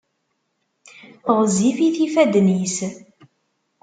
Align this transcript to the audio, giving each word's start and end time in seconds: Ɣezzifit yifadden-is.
Ɣezzifit 1.37 1.95
yifadden-is. 1.99 2.77